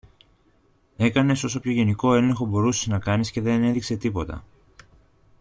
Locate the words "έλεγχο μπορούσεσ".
2.13-2.87